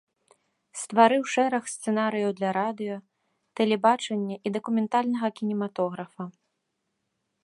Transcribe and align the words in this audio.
Стварыў 0.83 1.23
шэраг 1.33 1.63
сцэнарыяў 1.73 2.31
для 2.39 2.49
радыё, 2.59 2.97
тэлебачання 3.61 4.35
і 4.39 4.55
дакументальнага 4.59 5.27
кінематографа. 5.41 6.23